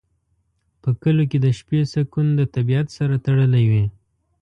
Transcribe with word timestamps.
په 0.81 0.89
کلیو 1.01 1.29
کې 1.31 1.37
د 1.45 1.47
شپې 1.57 1.79
سکون 1.93 2.27
د 2.35 2.41
طبیعت 2.55 2.87
سره 2.97 3.15
تړلی 3.25 3.65
وي. 3.71 3.85